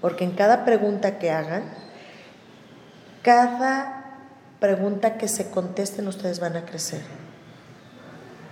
Porque 0.00 0.24
en 0.24 0.32
cada 0.32 0.64
pregunta 0.64 1.18
que 1.18 1.30
hagan, 1.30 1.64
cada 3.22 4.04
pregunta 4.60 5.18
que 5.18 5.28
se 5.28 5.50
contesten 5.50 6.08
ustedes 6.08 6.40
van 6.40 6.56
a 6.56 6.64
crecer. 6.64 7.02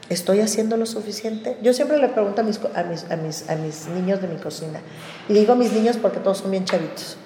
¿Estoy 0.09 0.41
haciendo 0.41 0.77
lo 0.77 0.87
suficiente? 0.87 1.57
Yo 1.63 1.73
siempre 1.73 1.99
le 1.99 2.09
pregunto 2.09 2.43
a 2.43 2.45
mis, 2.45 2.61
a 2.75 2.83
mis, 2.85 3.11
a 3.11 3.17
mis, 3.17 3.51
a 3.51 3.57
mis 3.57 3.89
niños 3.89 4.21
de 4.21 4.29
mi 4.29 4.37
cocina. 4.37 4.81
Y 5.29 5.33
digo 5.33 5.55
mis 5.57 5.73
niños 5.73 5.97
porque 5.97 6.21
todos 6.21 6.39
son 6.39 6.51
bien 6.51 6.65
chavitos. 6.67 7.17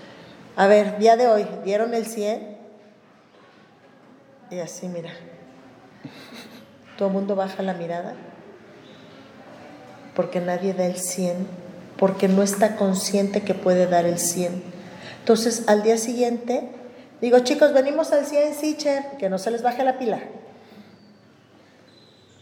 A 0.56 0.66
ver, 0.66 0.98
día 0.98 1.16
de 1.16 1.26
hoy, 1.28 1.46
¿dieron 1.64 1.92
el 1.94 2.06
100? 2.06 2.56
Y 4.50 4.58
así, 4.60 4.88
mira. 4.88 5.10
Todo 6.96 7.08
el 7.08 7.14
mundo 7.14 7.36
baja 7.36 7.62
la 7.62 7.74
mirada 7.74 8.14
porque 10.18 10.40
nadie 10.40 10.75
da 10.75 10.84
el 10.84 10.96
100, 10.96 11.46
porque 11.96 12.26
no 12.26 12.42
está 12.42 12.75
consciente 12.75 13.42
que 13.42 13.54
puede 13.54 13.87
dar 13.87 14.04
el 14.04 14.18
100. 14.18 14.62
Entonces, 15.20 15.64
al 15.68 15.84
día 15.84 15.96
siguiente 15.96 16.72
Digo, 17.20 17.40
chicos, 17.40 17.72
venimos 17.72 18.12
al 18.12 18.26
100, 18.26 18.54
sí, 18.54 18.78
que 19.18 19.28
no 19.28 19.38
se 19.38 19.50
les 19.50 19.62
baje 19.62 19.82
la 19.82 19.98
pila. 19.98 20.20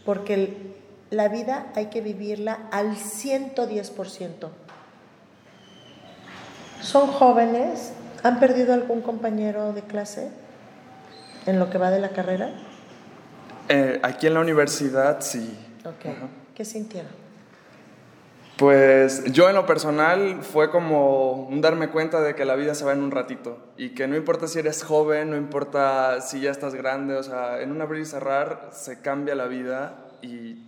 Porque 0.05 0.75
la 1.09 1.27
vida 1.29 1.67
hay 1.75 1.87
que 1.87 2.01
vivirla 2.01 2.67
al 2.71 2.95
110%. 2.95 4.49
Son 6.81 7.07
jóvenes, 7.07 7.91
¿han 8.21 8.39
perdido 8.39 8.73
algún 8.73 9.01
compañero 9.01 9.73
de 9.73 9.81
clase 9.81 10.29
en 11.47 11.57
lo 11.57 11.71
que 11.71 11.79
va 11.79 11.89
de 11.89 11.99
la 11.99 12.09
carrera? 12.09 12.51
Eh, 13.69 13.99
aquí 14.03 14.27
en 14.27 14.35
la 14.35 14.41
universidad 14.41 15.21
sí. 15.21 15.57
¿Qué 16.53 16.65
sintieron? 16.65 17.26
Pues 18.57 19.23
yo 19.31 19.49
en 19.49 19.55
lo 19.55 19.67
personal 19.67 20.39
fue 20.41 20.71
como 20.71 21.33
un 21.47 21.61
darme 21.61 21.89
cuenta 21.89 22.21
de 22.21 22.33
que 22.33 22.43
la 22.43 22.55
vida 22.55 22.73
se 22.73 22.85
va 22.85 22.93
en 22.93 23.03
un 23.03 23.11
ratito 23.11 23.59
y 23.77 23.89
que 23.89 24.07
no 24.07 24.15
importa 24.15 24.47
si 24.47 24.57
eres 24.57 24.83
joven, 24.83 25.29
no 25.29 25.37
importa 25.37 26.21
si 26.21 26.41
ya 26.41 26.49
estás 26.49 26.73
grande, 26.73 27.15
o 27.15 27.21
sea, 27.21 27.61
en 27.61 27.71
un 27.71 27.81
abrir 27.81 28.01
y 28.01 28.05
cerrar 28.05 28.69
se 28.71 28.99
cambia 29.01 29.35
la 29.35 29.45
vida 29.45 30.07
y 30.23 30.63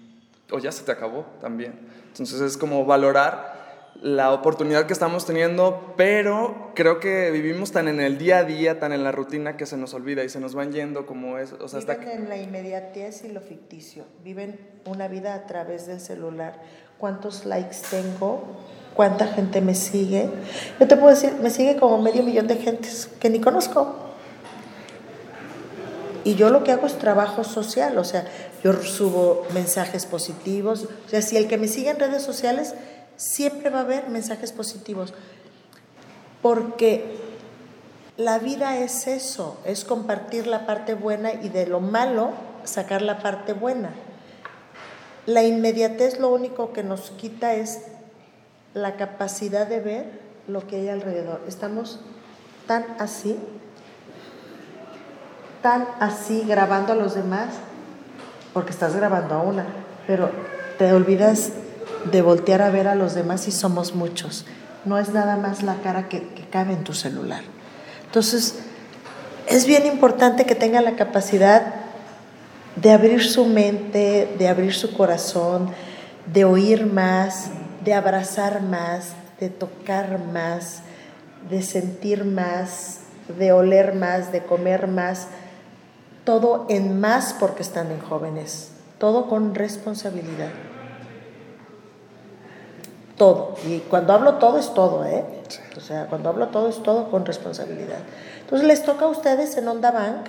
o 0.52 0.60
ya 0.60 0.72
se 0.72 0.84
te 0.84 0.92
acabó 0.92 1.26
también. 1.42 1.80
Entonces 2.10 2.42
es 2.42 2.58
como 2.58 2.86
valorar 2.86 3.58
la 4.02 4.32
oportunidad 4.32 4.86
que 4.86 4.94
estamos 4.94 5.26
teniendo, 5.26 5.94
pero 5.98 6.72
creo 6.76 7.00
que 7.00 7.32
vivimos 7.32 7.72
tan 7.72 7.88
en 7.88 8.00
el 8.00 8.18
día 8.18 8.38
a 8.38 8.44
día, 8.44 8.80
tan 8.80 8.94
en 8.94 9.04
la 9.04 9.12
rutina 9.12 9.58
que 9.58 9.66
se 9.66 9.78
nos 9.78 9.94
olvida 9.94 10.24
y 10.24 10.30
se 10.30 10.40
nos 10.40 10.56
van 10.56 10.72
yendo 10.72 11.06
como 11.06 11.38
es. 11.38 11.54
O 11.54 11.68
sea, 11.68 11.80
viven 11.80 12.10
en 12.10 12.30
la 12.30 12.38
inmediatez 12.38 13.26
y 13.26 13.30
lo 13.30 13.42
ficticio, 13.42 14.06
viven 14.24 14.60
una 14.86 15.08
vida 15.08 15.34
a 15.34 15.48
través 15.48 15.88
del 15.88 16.00
celular 16.00 16.62
cuántos 17.00 17.46
likes 17.46 17.78
tengo, 17.90 18.44
cuánta 18.94 19.28
gente 19.28 19.62
me 19.62 19.74
sigue. 19.74 20.30
Yo 20.80 20.88
te 20.88 20.98
puedo 20.98 21.10
decir, 21.10 21.34
me 21.42 21.50
sigue 21.50 21.78
como 21.78 22.02
medio 22.02 22.22
millón 22.24 22.48
de 22.48 22.58
gentes 22.58 23.10
que 23.20 23.30
ni 23.30 23.40
conozco. 23.40 23.96
Y 26.26 26.36
yo 26.36 26.50
lo 26.50 26.64
que 26.64 26.74
hago 26.74 26.86
es 26.86 26.98
trabajo 26.98 27.44
social, 27.44 27.98
o 27.98 28.04
sea, 28.04 28.26
yo 28.64 28.74
subo 28.84 29.48
mensajes 29.54 30.06
positivos. 30.06 30.88
O 31.06 31.10
sea, 31.10 31.22
si 31.22 31.38
el 31.38 31.48
que 31.48 31.58
me 31.58 31.68
sigue 31.68 31.90
en 31.90 32.00
redes 32.00 32.22
sociales, 32.22 32.76
siempre 33.16 33.70
va 33.70 33.80
a 33.80 33.84
haber 33.84 34.10
mensajes 34.10 34.52
positivos. 34.52 35.14
Porque 36.42 37.18
la 38.18 38.38
vida 38.38 38.78
es 38.78 39.08
eso, 39.08 39.58
es 39.64 39.86
compartir 39.86 40.46
la 40.46 40.66
parte 40.66 40.94
buena 40.94 41.34
y 41.34 41.48
de 41.48 41.66
lo 41.66 41.80
malo 41.80 42.32
sacar 42.66 43.02
la 43.02 43.20
parte 43.20 43.54
buena. 43.54 43.92
La 45.30 45.44
inmediatez 45.44 46.20
lo 46.20 46.30
único 46.30 46.74
que 46.74 46.82
nos 46.82 47.12
quita 47.12 47.54
es 47.54 47.82
la 48.74 48.96
capacidad 48.96 49.68
de 49.68 49.80
ver 49.80 50.20
lo 50.48 50.66
que 50.66 50.78
hay 50.78 50.90
alrededor. 50.90 51.42
Estamos 51.48 52.00
tan 52.66 52.84
así, 52.98 53.38
tan 55.62 55.88
así 56.00 56.44
grabando 56.48 56.94
a 56.94 56.96
los 56.96 57.14
demás, 57.14 57.50
porque 58.56 58.72
estás 58.72 58.96
grabando 58.96 59.36
a 59.36 59.44
una, 59.44 59.68
pero 60.08 60.32
te 60.80 60.92
olvidas 60.94 61.52
de 62.12 62.24
voltear 62.24 62.64
a 62.64 62.72
ver 62.72 62.88
a 62.88 62.96
los 62.96 63.14
demás 63.14 63.48
y 63.48 63.52
somos 63.52 63.94
muchos. 63.94 64.48
No 64.84 64.98
es 64.98 65.10
nada 65.10 65.38
más 65.38 65.62
la 65.62 65.76
cara 65.84 66.10
que, 66.10 66.28
cabe 66.50 66.74
en 66.74 66.84
tu 66.84 66.96
celular. 66.96 67.44
Entonces, 68.08 68.56
es 69.46 69.68
bien 69.68 69.86
importante 69.86 70.48
que 70.48 70.56
tenga 70.56 70.82
la 70.82 70.96
capacidad 70.96 71.79
de 72.76 72.92
abrir 72.92 73.24
su 73.24 73.46
mente, 73.46 74.36
de 74.38 74.48
abrir 74.48 74.74
su 74.74 74.94
corazón, 74.94 75.70
de 76.32 76.46
oír 76.46 76.86
más, 76.86 77.50
de 77.84 77.94
abrazar 77.94 78.62
más, 78.62 79.14
de 79.40 79.50
tocar 79.50 80.20
más, 80.20 80.82
de 81.50 81.62
sentir 81.62 82.26
más, 82.26 83.02
de 83.38 83.52
oler 83.52 83.96
más, 83.96 84.32
de 84.32 84.44
comer 84.44 84.88
más, 84.88 85.28
todo 86.24 86.66
en 86.70 87.00
más 87.00 87.36
porque 87.40 87.62
están 87.62 87.92
en 87.92 88.00
jóvenes, 88.00 88.72
todo 88.98 89.28
con 89.28 89.56
responsabilidad. 89.56 90.50
Todo. 93.18 93.56
Y 93.68 93.80
cuando 93.80 94.14
hablo 94.14 94.36
todo 94.36 94.60
es 94.60 94.74
todo, 94.74 95.04
¿eh? 95.06 95.26
O 95.76 95.82
sea, 95.82 96.06
cuando 96.06 96.30
hablo 96.30 96.48
todo 96.48 96.70
es 96.70 96.82
todo 96.84 97.10
con 97.12 97.26
responsabilidad. 97.26 98.00
Entonces 98.42 98.68
les 98.68 98.84
toca 98.84 99.06
a 99.06 99.10
ustedes 99.10 99.58
en 99.58 99.68
Onda 99.68 99.92
Bank 99.92 100.28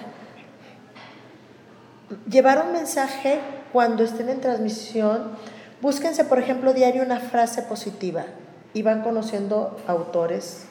llevar 2.29 2.65
un 2.67 2.73
mensaje 2.73 3.41
cuando 3.73 4.03
estén 4.03 4.29
en 4.29 4.41
transmisión, 4.41 5.33
búsquense, 5.81 6.25
por 6.25 6.39
ejemplo, 6.39 6.73
diario 6.73 7.03
una 7.03 7.21
frase 7.21 7.63
positiva. 7.63 8.25
y 8.73 8.83
van 8.83 9.03
conociendo 9.03 9.81
autores, 9.89 10.67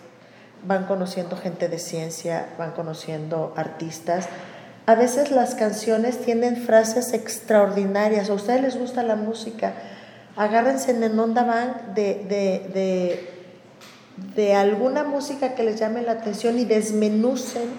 van 0.66 0.86
conociendo 0.86 1.36
gente 1.36 1.68
de 1.68 1.80
ciencia, 1.80 2.48
van 2.58 2.72
conociendo 2.72 3.54
artistas. 3.58 4.28
A 4.86 4.96
veces 4.96 5.32
las 5.32 5.56
canciones 5.56 6.22
tienen 6.22 6.58
frases 6.58 7.14
extraordinarias. 7.14 8.30
A 8.30 8.34
ustedes 8.34 8.62
les 8.62 8.78
gusta 8.78 9.04
la 9.04 9.16
música. 9.16 9.74
Agárrense 10.36 10.92
en 10.92 11.20
Onda 11.20 11.84
de, 11.94 12.26
de, 12.30 12.70
de, 12.74 13.30
de 14.36 14.56
alguna 14.56 15.04
música 15.04 15.56
que 15.56 15.64
les 15.64 15.80
llame 15.80 16.02
la 16.02 16.14
atención 16.14 16.58
y 16.58 16.66
desmenucen 16.66 17.70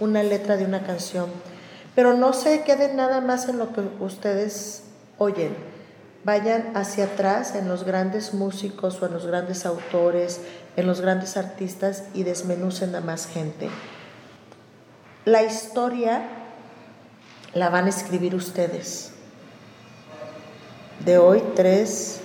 una 0.00 0.22
letra 0.22 0.56
de 0.56 0.64
una 0.64 0.82
canción. 0.82 1.26
Pero 1.98 2.14
no 2.14 2.32
se 2.32 2.62
queden 2.62 2.94
nada 2.94 3.20
más 3.20 3.48
en 3.48 3.58
lo 3.58 3.72
que 3.72 3.80
ustedes 3.98 4.84
oyen 5.18 5.56
vayan 6.22 6.76
hacia 6.76 7.06
atrás 7.06 7.56
en 7.56 7.66
los 7.66 7.82
grandes 7.82 8.34
músicos 8.34 9.02
o 9.02 9.06
en 9.06 9.14
los 9.14 9.26
grandes 9.26 9.66
autores, 9.66 10.40
en 10.76 10.86
los 10.86 11.00
grandes 11.00 11.36
artistas 11.36 12.04
y 12.14 12.22
desmenucen 12.22 12.94
a 12.94 13.00
más 13.00 13.26
gente. 13.26 13.68
La 15.24 15.42
historia 15.42 16.22
la 17.52 17.68
van 17.68 17.86
a 17.86 17.88
escribir 17.88 18.36
ustedes. 18.36 19.10
De 21.04 21.18
hoy, 21.18 21.42
3 21.56 22.20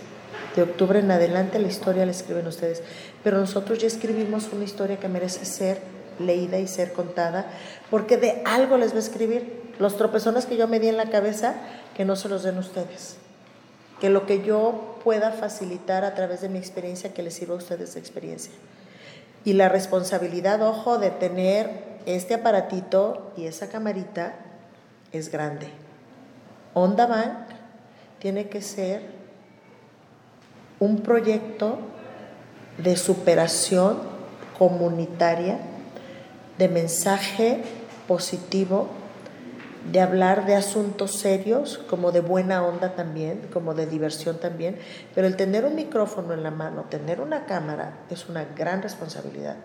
de 0.56 0.62
octubre 0.62 1.00
en 1.00 1.10
adelante, 1.10 1.58
la 1.58 1.68
historia 1.68 2.06
la 2.06 2.12
escriben 2.12 2.46
ustedes. 2.46 2.84
Pero 3.24 3.40
nosotros 3.40 3.80
ya 3.80 3.88
escribimos 3.88 4.50
una 4.54 4.66
historia 4.66 5.00
que 5.00 5.08
merece 5.08 5.46
ser 5.46 5.82
leída 6.20 6.60
y 6.60 6.68
ser 6.68 6.94
contada, 6.94 7.48
porque 7.90 8.18
de 8.18 8.44
algo 8.46 8.78
les 8.78 8.92
va 8.92 8.98
a 8.98 9.00
escribir. 9.00 9.63
Los 9.80 9.98
tropezones 9.98 10.46
que 10.46 10.58
yo 10.58 10.68
me 10.68 10.80
di 10.80 10.88
en 10.88 10.98
la 10.98 11.10
cabeza, 11.10 11.56
que 11.96 12.06
no 12.06 12.16
se 12.16 12.30
los 12.30 12.44
den 12.44 12.58
ustedes 12.58 13.18
que 14.04 14.10
lo 14.10 14.26
que 14.26 14.44
yo 14.44 14.98
pueda 15.02 15.32
facilitar 15.32 16.04
a 16.04 16.14
través 16.14 16.42
de 16.42 16.50
mi 16.50 16.60
experiencia, 16.60 17.14
que 17.14 17.24
les 17.24 17.36
sirva 17.36 17.54
a 17.54 17.58
ustedes 17.58 17.94
de 17.94 18.02
experiencia. 18.02 18.52
Y 19.46 19.54
la 19.54 19.70
responsabilidad, 19.70 20.62
ojo, 20.62 20.98
de 20.98 21.10
tener 21.10 21.70
este 22.06 22.34
aparatito 22.34 23.32
y 23.38 23.46
esa 23.46 23.70
camarita 23.70 24.36
es 25.14 25.32
grande. 25.32 25.68
Onda 26.74 27.06
Bank 27.06 27.32
tiene 28.20 28.50
que 28.50 28.62
ser 28.62 29.04
un 30.82 31.00
proyecto 31.00 31.78
de 32.78 32.98
superación 32.98 34.00
comunitaria, 34.58 35.60
de 36.58 36.68
mensaje 36.68 37.64
positivo 38.06 38.90
de 39.92 40.00
hablar 40.00 40.46
de 40.46 40.56
asuntos 40.56 41.20
serios, 41.20 41.78
como 41.90 42.12
de 42.12 42.22
buena 42.22 42.66
onda 42.66 42.96
también, 42.96 43.50
como 43.52 43.74
de 43.74 43.86
diversión 43.86 44.40
también, 44.40 44.78
pero 45.14 45.28
el 45.28 45.36
tener 45.36 45.66
un 45.66 45.76
micrófono 45.76 46.34
en 46.34 46.44
la 46.44 46.52
mano, 46.52 46.86
tener 46.90 47.20
una 47.20 47.46
cámara, 47.46 48.00
es 48.10 48.30
una 48.30 48.46
gran 48.46 48.82
responsabilidad. 48.82 49.58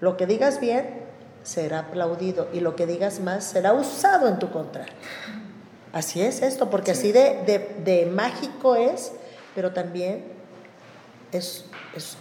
Lo 0.00 0.16
que 0.16 0.26
digas 0.26 0.60
bien 0.60 1.02
será 1.42 1.80
aplaudido 1.80 2.48
y 2.52 2.60
lo 2.60 2.76
que 2.76 2.86
digas 2.86 3.20
más 3.20 3.44
será 3.44 3.72
usado 3.72 4.28
en 4.28 4.38
tu 4.38 4.50
contra. 4.50 4.86
Así 5.92 6.20
es 6.22 6.42
esto, 6.42 6.70
porque 6.70 6.90
así 6.90 7.12
de, 7.12 7.76
de, 7.84 8.06
mágico 8.06 8.74
es, 8.74 9.12
pero 9.54 9.72
también 9.72 10.24
es, 11.30 11.66
es, 11.94 12.16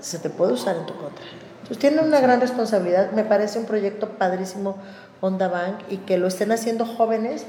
se 0.00 0.18
te 0.18 0.30
puede 0.30 0.52
usar 0.52 0.76
en 0.76 0.86
tu 0.86 0.94
contra. 0.94 1.24
Entonces 1.62 1.78
tienen 1.78 2.04
una 2.04 2.20
gran 2.20 2.40
responsabilidad, 2.40 3.12
me 3.12 3.24
parece 3.24 3.58
un 3.58 3.66
proyecto 3.66 4.10
padrísimo 4.10 4.78
Onda 5.20 5.48
Bank 5.48 5.80
y 5.90 5.98
que 5.98 6.16
lo 6.18 6.28
estén 6.28 6.52
haciendo 6.52 6.86
jóvenes 6.86 7.44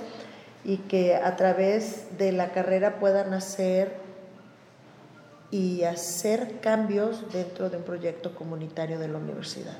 y 0.63 0.77
que 0.77 1.15
a 1.15 1.35
través 1.35 2.17
de 2.17 2.31
la 2.31 2.51
carrera 2.51 2.99
puedan 2.99 3.33
hacer 3.33 3.97
y 5.51 5.83
hacer 5.83 6.59
cambios 6.61 7.31
dentro 7.31 7.69
de 7.69 7.77
un 7.77 7.83
proyecto 7.83 8.35
comunitario 8.35 8.99
de 8.99 9.07
la 9.07 9.17
universidad. 9.17 9.73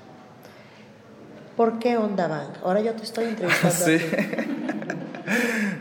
¿Por 1.55 1.77
qué 1.79 1.97
Onda 1.97 2.27
Bank? 2.27 2.55
Ahora 2.63 2.79
yo 2.79 2.93
te 2.93 3.03
estoy 3.03 3.25
entrevistando. 3.25 3.75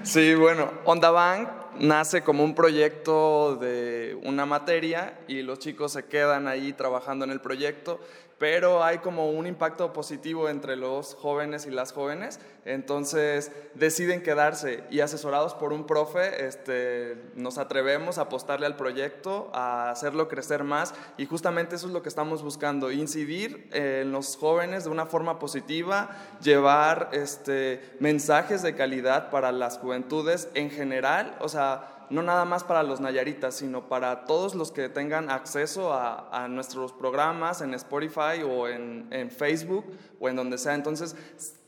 Sí, 0.02 0.30
sí 0.30 0.34
bueno, 0.34 0.70
Onda 0.84 1.10
Bank 1.10 1.48
nace 1.80 2.22
como 2.22 2.44
un 2.44 2.54
proyecto 2.54 3.56
de 3.56 4.18
una 4.22 4.46
materia 4.46 5.18
y 5.28 5.42
los 5.42 5.58
chicos 5.58 5.92
se 5.92 6.06
quedan 6.06 6.48
ahí 6.48 6.72
trabajando 6.72 7.24
en 7.24 7.30
el 7.30 7.40
proyecto 7.40 8.00
pero 8.38 8.84
hay 8.84 8.98
como 8.98 9.30
un 9.30 9.46
impacto 9.46 9.92
positivo 9.92 10.48
entre 10.48 10.76
los 10.76 11.14
jóvenes 11.14 11.66
y 11.66 11.70
las 11.70 11.92
jóvenes, 11.92 12.38
entonces 12.64 13.50
deciden 13.74 14.22
quedarse 14.22 14.84
y 14.90 15.00
asesorados 15.00 15.54
por 15.54 15.72
un 15.72 15.86
profe, 15.86 16.46
este, 16.46 17.16
nos 17.34 17.58
atrevemos 17.58 18.18
a 18.18 18.22
apostarle 18.22 18.66
al 18.66 18.76
proyecto, 18.76 19.50
a 19.52 19.90
hacerlo 19.90 20.28
crecer 20.28 20.62
más 20.62 20.94
y 21.16 21.26
justamente 21.26 21.76
eso 21.76 21.88
es 21.88 21.92
lo 21.92 22.02
que 22.02 22.08
estamos 22.08 22.42
buscando, 22.42 22.92
incidir 22.92 23.68
en 23.72 24.12
los 24.12 24.36
jóvenes 24.36 24.84
de 24.84 24.90
una 24.90 25.06
forma 25.06 25.38
positiva, 25.38 26.10
llevar 26.40 27.10
este, 27.12 27.96
mensajes 27.98 28.62
de 28.62 28.74
calidad 28.76 29.30
para 29.30 29.50
las 29.50 29.78
juventudes 29.78 30.48
en 30.54 30.70
general, 30.70 31.36
o 31.40 31.48
sea, 31.48 31.97
no 32.10 32.22
nada 32.22 32.44
más 32.44 32.64
para 32.64 32.82
los 32.82 33.00
Nayaritas, 33.00 33.54
sino 33.56 33.88
para 33.88 34.24
todos 34.24 34.54
los 34.54 34.72
que 34.72 34.88
tengan 34.88 35.30
acceso 35.30 35.92
a, 35.92 36.46
nuestros 36.48 36.92
programas 36.92 37.60
en 37.60 37.74
Spotify 37.74 38.42
o 38.46 38.68
en, 38.68 39.30
Facebook 39.30 39.84
o 40.20 40.28
en 40.28 40.36
donde 40.36 40.58
sea. 40.58 40.74
Entonces, 40.74 41.16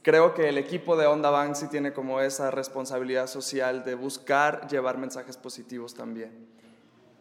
creo 0.02 0.34
que 0.34 0.48
el 0.48 0.58
equipo 0.58 0.96
de 0.96 1.06
Onda 1.06 1.30
Bank 1.30 1.54
sí 1.54 1.68
tiene 1.68 1.92
como 1.92 2.20
esa 2.20 2.50
responsabilidad 2.50 3.26
social 3.26 3.84
de 3.84 3.94
buscar 3.94 4.68
llevar 4.68 4.98
mensajes 4.98 5.36
positivos 5.36 5.94
también. 5.94 6.48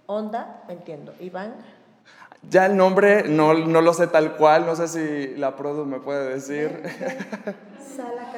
Onda, 0.06 0.64
entiendo. 0.70 1.14
¿Y 1.20 1.30
Bank? 1.30 1.54
Ya 2.50 2.66
el 2.66 2.78
nombre 2.78 3.24
no, 3.28 3.54
no, 3.54 3.82
lo 3.82 3.94
sé 3.94 4.08
tal 4.08 4.38
cual, 4.38 4.66
no 4.66 4.76
sé 4.76 4.88
si 4.88 5.36
la 5.36 5.56
Produ 5.56 5.86
me 5.86 6.00
puede 6.00 6.34
decir. 6.36 6.84
Sala 7.96 8.32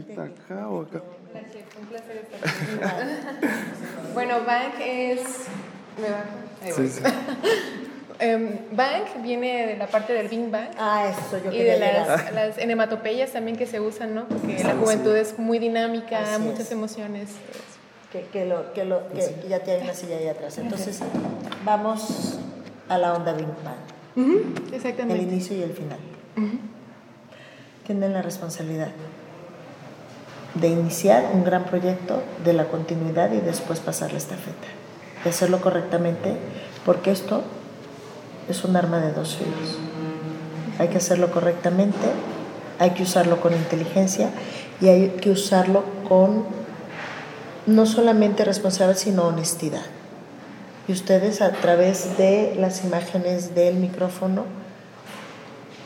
acá 0.00 0.68
o 0.68 0.82
acá? 0.82 1.02
Un 1.80 1.86
placer 1.86 2.28
estar 2.32 3.06
Bueno, 4.14 4.44
Bank 4.44 4.74
es. 4.80 5.20
¿Me 6.62 6.72
sí, 6.72 6.88
sí. 6.88 7.02
Em, 8.18 8.56
bank 8.70 9.20
viene 9.20 9.66
de 9.66 9.76
la 9.76 9.88
parte 9.88 10.12
del 10.12 10.28
Bing 10.28 10.48
Bang. 10.48 10.68
Ah, 10.78 11.08
eso 11.10 11.42
yo 11.42 11.50
Y 11.50 11.58
de 11.58 11.76
las, 11.76 12.32
las, 12.34 12.58
enematopeyas 12.58 13.32
también 13.32 13.56
que 13.56 13.66
se 13.66 13.80
usan, 13.80 14.14
¿no? 14.14 14.28
Porque 14.28 14.62
la 14.62 14.76
juventud 14.76 15.16
es 15.16 15.40
muy 15.40 15.58
dinámica, 15.58 16.38
muchas 16.38 16.70
emociones. 16.70 17.30
Que, 18.12 18.26
que, 18.26 18.44
lo, 18.44 18.72
que, 18.74 18.84
lo, 18.84 19.08
que 19.08 19.48
ya 19.48 19.60
te 19.60 19.72
hay 19.72 19.82
una 19.82 19.94
silla 19.94 20.18
ahí 20.18 20.28
atrás. 20.28 20.56
Entonces, 20.58 21.00
vamos 21.64 22.38
a 22.88 22.96
la 22.96 23.14
onda 23.14 23.32
Bing 23.32 23.48
Bang. 23.64 24.72
exactamente. 24.72 25.20
El 25.20 25.32
inicio 25.32 25.56
y 25.56 25.62
el 25.62 25.72
final. 25.72 25.98
Tienen 27.84 28.12
la 28.12 28.22
responsabilidad 28.22 28.92
de 30.54 30.68
iniciar 30.68 31.30
un 31.32 31.44
gran 31.44 31.64
proyecto, 31.64 32.22
de 32.44 32.52
la 32.52 32.66
continuidad 32.66 33.32
y 33.32 33.40
después 33.40 33.80
pasar 33.80 34.12
la 34.12 34.18
estafeta. 34.18 34.68
De 35.24 35.30
hacerlo 35.30 35.60
correctamente, 35.60 36.36
porque 36.84 37.10
esto 37.10 37.42
es 38.48 38.64
un 38.64 38.76
arma 38.76 38.98
de 38.98 39.12
dos 39.12 39.36
filos. 39.36 39.78
Hay 40.78 40.88
que 40.88 40.98
hacerlo 40.98 41.30
correctamente, 41.30 42.08
hay 42.78 42.90
que 42.90 43.04
usarlo 43.04 43.40
con 43.40 43.52
inteligencia 43.52 44.30
y 44.80 44.88
hay 44.88 45.08
que 45.20 45.30
usarlo 45.30 45.84
con 46.08 46.44
no 47.66 47.86
solamente 47.86 48.44
responsabilidad, 48.44 48.98
sino 48.98 49.22
honestidad. 49.24 49.86
Y 50.88 50.92
ustedes 50.92 51.40
a 51.40 51.52
través 51.52 52.18
de 52.18 52.56
las 52.58 52.84
imágenes 52.84 53.54
del 53.54 53.76
micrófono 53.76 54.44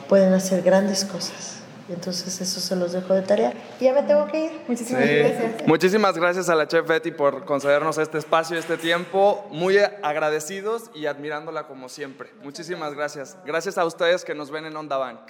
pueden 0.09 0.33
hacer 0.33 0.63
grandes 0.63 1.05
cosas. 1.05 1.56
Entonces 1.89 2.41
eso 2.41 2.61
se 2.61 2.75
los 2.75 2.93
dejo 2.93 3.15
de 3.15 3.23
tarea. 3.23 3.53
Y 3.79 3.85
ya 3.85 3.93
me 3.93 4.03
tengo 4.03 4.27
que 4.27 4.47
ir. 4.47 4.63
Muchísimas 4.67 5.03
gracias. 5.05 5.67
Muchísimas 5.67 6.17
gracias 6.17 6.49
a 6.49 6.55
la 6.55 6.67
chef 6.67 6.87
Betty 6.87 7.13
por 7.13 7.45
concedernos 7.45 7.99
este 7.99 8.19
espacio, 8.19 8.59
este 8.59 8.77
tiempo. 8.77 9.47
Muy 9.51 9.79
agradecidos 9.79 10.91
y 10.95 11.07
admirándola 11.07 11.69
como 11.69 11.89
siempre. 11.89 12.33
Muchísimas 12.43 12.95
gracias. 12.95 13.37
Gracias 13.45 13.79
a 13.79 13.85
ustedes 13.85 14.25
que 14.25 14.35
nos 14.35 14.51
ven 14.51 14.67
en 14.67 14.77
Onda 14.77 14.97
Bank. 14.97 15.21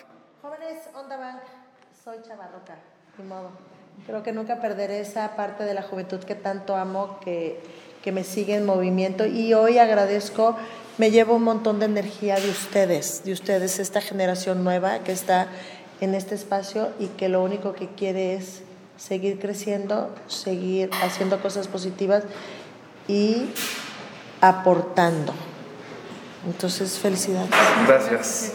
Jóvenes, 0.41 0.79
Onda 0.95 1.17
Bank, 1.17 1.41
soy 2.05 2.19
chavarroca, 2.23 2.77
de 3.19 3.25
modo. 3.25 3.51
Creo 4.07 4.23
que 4.23 4.33
nunca 4.33 4.61
perderé 4.61 5.01
esa 5.01 5.37
parte 5.37 5.65
de 5.65 5.75
la 5.75 5.83
juventud 5.83 6.21
que 6.21 6.35
tanto 6.35 6.77
amo, 6.77 7.19
que, 7.21 7.61
que 8.03 8.13
me 8.13 8.25
sigue 8.25 8.55
en 8.55 8.65
movimiento. 8.65 9.27
Y 9.27 9.55
hoy 9.55 9.79
agradezco, 9.79 10.57
me 10.99 11.11
llevo 11.11 11.35
un 11.35 11.43
montón 11.43 11.81
de 11.81 11.87
energía 11.87 12.37
de 12.37 12.49
ustedes, 12.49 13.25
de 13.25 13.33
ustedes, 13.33 13.79
esta 13.79 14.01
generación 14.01 14.65
nueva 14.65 15.01
que 15.01 15.13
está 15.13 15.49
en 16.01 16.15
este 16.15 16.35
espacio 16.35 16.91
y 16.99 17.07
que 17.07 17.29
lo 17.29 17.43
único 17.43 17.75
que 17.75 17.89
quiere 17.89 18.35
es 18.35 18.63
seguir 18.97 19.39
creciendo, 19.39 20.15
seguir 20.27 20.91
haciendo 21.03 21.41
cosas 21.41 21.69
positivas 21.69 22.25
y 23.09 23.51
aportando. 24.41 25.33
Entonces, 26.47 26.99
felicidades. 26.99 27.51
Gracias. 27.87 28.53